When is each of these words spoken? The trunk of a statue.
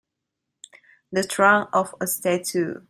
The 1.11 1.23
trunk 1.25 1.69
of 1.73 1.93
a 2.01 2.07
statue. 2.07 2.73